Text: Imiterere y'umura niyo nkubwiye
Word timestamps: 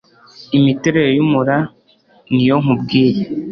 Imiterere 0.57 1.09
y'umura 1.17 1.55
niyo 2.33 2.55
nkubwiye 2.63 3.23